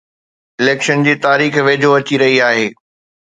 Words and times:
election 0.61 1.03
جي 1.07 1.13
تاريخ 1.25 1.59
ويجهو 1.67 1.93
اچي 1.99 2.21
رهي 2.23 2.41
آهي 2.49 2.67